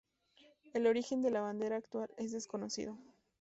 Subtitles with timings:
[0.73, 2.97] El origen de la bandera actual es desconocido.